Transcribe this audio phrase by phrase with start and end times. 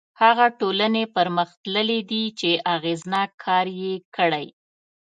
[0.21, 4.47] هغه ټولنې پرمختللي دي چې اغېزناک کار یې کړی.